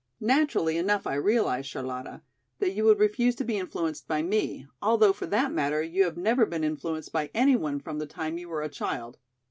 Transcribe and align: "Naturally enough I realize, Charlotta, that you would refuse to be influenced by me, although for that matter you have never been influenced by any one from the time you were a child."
"Naturally 0.19 0.77
enough 0.77 1.05
I 1.05 1.13
realize, 1.13 1.67
Charlotta, 1.67 2.23
that 2.57 2.71
you 2.71 2.85
would 2.85 2.97
refuse 2.97 3.35
to 3.35 3.43
be 3.43 3.59
influenced 3.59 4.07
by 4.07 4.23
me, 4.23 4.65
although 4.81 5.13
for 5.13 5.27
that 5.27 5.51
matter 5.53 5.83
you 5.83 6.05
have 6.05 6.17
never 6.17 6.47
been 6.47 6.63
influenced 6.63 7.11
by 7.11 7.29
any 7.35 7.55
one 7.55 7.79
from 7.79 7.99
the 7.99 8.07
time 8.07 8.39
you 8.39 8.49
were 8.49 8.63
a 8.63 8.67
child." 8.67 9.19